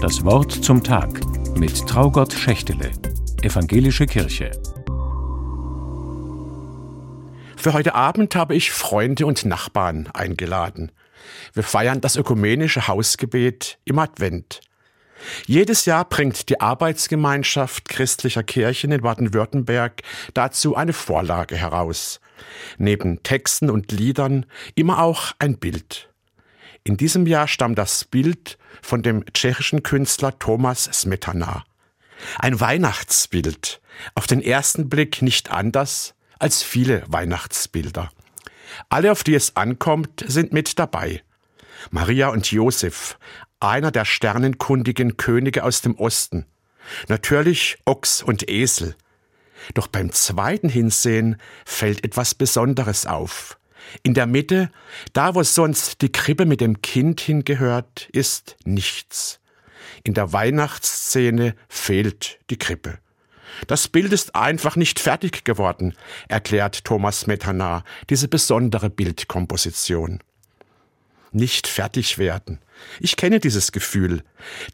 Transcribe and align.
Das 0.00 0.22
Wort 0.24 0.52
zum 0.52 0.84
Tag 0.84 1.20
mit 1.56 1.86
Traugott 1.86 2.32
Schächtele, 2.34 2.92
Evangelische 3.40 4.04
Kirche. 4.04 4.50
Für 7.56 7.72
heute 7.72 7.94
Abend 7.94 8.34
habe 8.36 8.54
ich 8.54 8.72
Freunde 8.72 9.24
und 9.24 9.46
Nachbarn 9.46 10.08
eingeladen. 10.12 10.92
Wir 11.54 11.62
feiern 11.62 12.02
das 12.02 12.16
ökumenische 12.16 12.88
Hausgebet 12.88 13.78
im 13.86 13.98
Advent. 13.98 14.60
Jedes 15.46 15.86
Jahr 15.86 16.06
bringt 16.06 16.50
die 16.50 16.60
Arbeitsgemeinschaft 16.60 17.88
christlicher 17.88 18.42
Kirchen 18.42 18.92
in 18.92 19.00
Baden-Württemberg 19.00 20.02
dazu 20.34 20.76
eine 20.76 20.92
Vorlage 20.92 21.56
heraus. 21.56 22.20
Neben 22.76 23.22
Texten 23.22 23.70
und 23.70 23.92
Liedern 23.92 24.44
immer 24.74 25.00
auch 25.02 25.32
ein 25.38 25.56
Bild. 25.56 26.10
In 26.86 26.96
diesem 26.96 27.26
Jahr 27.26 27.48
stammt 27.48 27.78
das 27.78 28.04
Bild 28.04 28.58
von 28.80 29.02
dem 29.02 29.24
tschechischen 29.32 29.82
Künstler 29.82 30.38
Thomas 30.38 30.84
Smetana. 30.84 31.64
Ein 32.38 32.60
Weihnachtsbild, 32.60 33.80
auf 34.14 34.28
den 34.28 34.40
ersten 34.40 34.88
Blick 34.88 35.20
nicht 35.20 35.50
anders 35.50 36.14
als 36.38 36.62
viele 36.62 37.02
Weihnachtsbilder. 37.08 38.08
Alle, 38.88 39.10
auf 39.10 39.24
die 39.24 39.34
es 39.34 39.56
ankommt, 39.56 40.24
sind 40.28 40.52
mit 40.52 40.78
dabei. 40.78 41.24
Maria 41.90 42.28
und 42.28 42.52
Josef, 42.52 43.18
einer 43.58 43.90
der 43.90 44.04
sternenkundigen 44.04 45.16
Könige 45.16 45.64
aus 45.64 45.80
dem 45.80 45.96
Osten. 45.96 46.46
Natürlich 47.08 47.78
Ochs 47.84 48.22
und 48.22 48.48
Esel. 48.48 48.94
Doch 49.74 49.88
beim 49.88 50.12
zweiten 50.12 50.68
Hinsehen 50.68 51.38
fällt 51.64 52.04
etwas 52.04 52.36
Besonderes 52.36 53.06
auf. 53.06 53.58
In 54.02 54.14
der 54.14 54.26
Mitte, 54.26 54.70
da 55.12 55.34
wo 55.34 55.42
sonst 55.42 56.02
die 56.02 56.12
Krippe 56.12 56.46
mit 56.46 56.60
dem 56.60 56.82
Kind 56.82 57.20
hingehört, 57.20 58.08
ist 58.12 58.56
nichts. 58.64 59.40
In 60.04 60.14
der 60.14 60.32
Weihnachtsszene 60.32 61.54
fehlt 61.68 62.38
die 62.50 62.58
Krippe. 62.58 62.98
Das 63.66 63.88
Bild 63.88 64.12
ist 64.12 64.34
einfach 64.34 64.76
nicht 64.76 65.00
fertig 65.00 65.44
geworden, 65.44 65.94
erklärt 66.28 66.84
Thomas 66.84 67.26
Metana, 67.26 67.84
diese 68.10 68.28
besondere 68.28 68.90
Bildkomposition. 68.90 70.20
Nicht 71.32 71.66
fertig 71.66 72.18
werden. 72.18 72.60
Ich 73.00 73.16
kenne 73.16 73.40
dieses 73.40 73.72
Gefühl. 73.72 74.22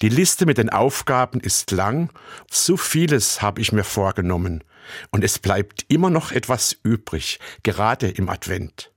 Die 0.00 0.08
Liste 0.08 0.46
mit 0.46 0.58
den 0.58 0.68
Aufgaben 0.68 1.40
ist 1.40 1.70
lang, 1.70 2.10
zu 2.48 2.76
vieles 2.76 3.40
habe 3.40 3.60
ich 3.60 3.72
mir 3.72 3.84
vorgenommen, 3.84 4.64
und 5.10 5.24
es 5.24 5.38
bleibt 5.38 5.84
immer 5.88 6.10
noch 6.10 6.32
etwas 6.32 6.76
übrig, 6.82 7.38
gerade 7.62 8.08
im 8.08 8.28
Advent 8.28 8.91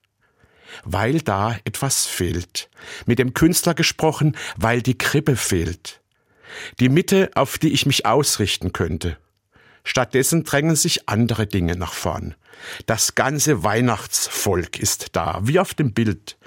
weil 0.83 1.21
da 1.21 1.57
etwas 1.65 2.05
fehlt. 2.05 2.69
Mit 3.05 3.19
dem 3.19 3.33
Künstler 3.33 3.73
gesprochen, 3.73 4.35
weil 4.57 4.81
die 4.81 4.97
Krippe 4.97 5.35
fehlt. 5.35 6.01
Die 6.79 6.89
Mitte, 6.89 7.31
auf 7.35 7.57
die 7.57 7.73
ich 7.73 7.85
mich 7.85 8.05
ausrichten 8.05 8.73
könnte. 8.73 9.17
Stattdessen 9.83 10.43
drängen 10.43 10.75
sich 10.75 11.07
andere 11.07 11.45
Dinge 11.45 11.75
nach 11.75 11.93
vorn. 11.93 12.35
Das 12.87 13.15
ganze 13.15 13.63
Weihnachtsvolk 13.63 14.79
ist 14.79 15.09
da, 15.11 15.39
wie 15.43 15.59
auf 15.59 15.73
dem 15.73 15.93
Bild. 15.93 16.37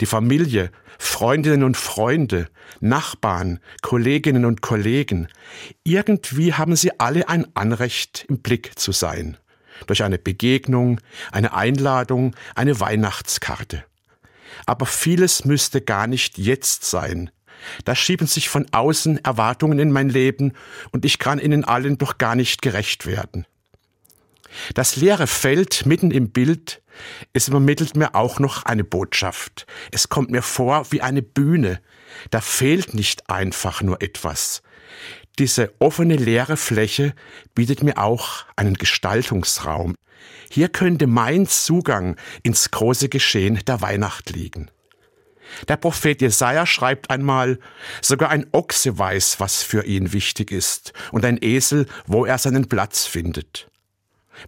Die 0.00 0.06
Familie, 0.06 0.70
Freundinnen 0.98 1.62
und 1.62 1.76
Freunde, 1.76 2.48
Nachbarn, 2.80 3.60
Kolleginnen 3.82 4.46
und 4.46 4.62
Kollegen. 4.62 5.28
Irgendwie 5.84 6.54
haben 6.54 6.74
sie 6.74 6.98
alle 6.98 7.28
ein 7.28 7.54
Anrecht, 7.54 8.24
im 8.28 8.38
Blick 8.38 8.78
zu 8.78 8.92
sein. 8.92 9.36
Durch 9.86 10.02
eine 10.02 10.18
Begegnung, 10.18 11.00
eine 11.32 11.54
Einladung, 11.54 12.34
eine 12.54 12.80
Weihnachtskarte. 12.80 13.84
Aber 14.64 14.86
vieles 14.86 15.44
müsste 15.44 15.80
gar 15.80 16.06
nicht 16.06 16.38
jetzt 16.38 16.84
sein, 16.84 17.30
da 17.84 17.94
schieben 17.94 18.26
sich 18.26 18.48
von 18.48 18.66
außen 18.72 19.24
Erwartungen 19.24 19.78
in 19.78 19.90
mein 19.90 20.08
Leben 20.08 20.52
und 20.92 21.04
ich 21.04 21.18
kann 21.18 21.38
ihnen 21.38 21.64
allen 21.64 21.98
doch 21.98 22.18
gar 22.18 22.34
nicht 22.34 22.62
gerecht 22.62 23.06
werden. 23.06 23.46
Das 24.74 24.96
leere 24.96 25.26
Feld 25.26 25.84
mitten 25.86 26.10
im 26.10 26.30
Bild, 26.30 26.82
es 27.32 27.48
übermittelt 27.48 27.96
mir 27.96 28.14
auch 28.14 28.38
noch 28.38 28.64
eine 28.64 28.84
Botschaft. 28.84 29.66
Es 29.90 30.08
kommt 30.08 30.30
mir 30.30 30.42
vor 30.42 30.90
wie 30.90 31.02
eine 31.02 31.20
Bühne. 31.22 31.80
Da 32.30 32.40
fehlt 32.40 32.94
nicht 32.94 33.28
einfach 33.28 33.82
nur 33.82 34.00
etwas. 34.00 34.62
Diese 35.38 35.74
offene 35.80 36.16
leere 36.16 36.56
Fläche 36.56 37.14
bietet 37.54 37.82
mir 37.82 37.98
auch 37.98 38.46
einen 38.56 38.74
Gestaltungsraum. 38.74 39.94
Hier 40.50 40.68
könnte 40.68 41.06
mein 41.06 41.46
Zugang 41.46 42.16
ins 42.42 42.70
große 42.70 43.08
Geschehen 43.10 43.60
der 43.66 43.82
Weihnacht 43.82 44.30
liegen. 44.30 44.70
Der 45.68 45.76
Prophet 45.76 46.22
Jesaja 46.22 46.66
schreibt 46.66 47.10
einmal, 47.10 47.58
sogar 48.00 48.30
ein 48.30 48.46
Ochse 48.52 48.98
weiß, 48.98 49.38
was 49.38 49.62
für 49.62 49.84
ihn 49.84 50.12
wichtig 50.12 50.50
ist, 50.50 50.92
und 51.12 51.24
ein 51.24 51.38
Esel, 51.40 51.86
wo 52.06 52.24
er 52.24 52.38
seinen 52.38 52.68
Platz 52.68 53.04
findet. 53.04 53.68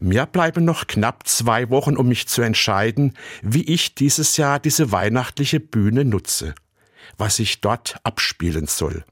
Mir 0.00 0.26
bleiben 0.26 0.64
noch 0.64 0.86
knapp 0.86 1.26
zwei 1.26 1.70
Wochen, 1.70 1.96
um 1.96 2.08
mich 2.08 2.28
zu 2.28 2.42
entscheiden, 2.42 3.16
wie 3.42 3.62
ich 3.62 3.94
dieses 3.94 4.36
Jahr 4.36 4.58
diese 4.58 4.92
weihnachtliche 4.92 5.60
Bühne 5.60 6.04
nutze, 6.04 6.54
was 7.16 7.38
ich 7.38 7.60
dort 7.60 7.96
abspielen 8.02 8.66
soll. 8.66 9.04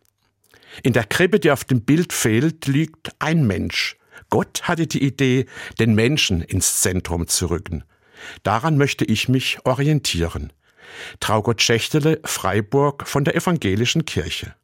In 0.82 0.92
der 0.92 1.04
Krippe, 1.04 1.40
die 1.40 1.50
auf 1.50 1.64
dem 1.64 1.82
Bild 1.82 2.12
fehlt, 2.12 2.66
liegt 2.66 3.10
ein 3.18 3.46
Mensch. 3.46 3.96
Gott 4.30 4.62
hatte 4.64 4.86
die 4.86 5.02
Idee, 5.02 5.46
den 5.78 5.94
Menschen 5.94 6.42
ins 6.42 6.80
Zentrum 6.80 7.26
zu 7.28 7.46
rücken. 7.46 7.84
Daran 8.42 8.78
möchte 8.78 9.04
ich 9.04 9.28
mich 9.28 9.58
orientieren. 9.64 10.52
Traugott 11.20 11.62
Schächtele, 11.62 12.20
Freiburg 12.24 13.06
von 13.06 13.24
der 13.24 13.36
Evangelischen 13.36 14.04
Kirche. 14.04 14.54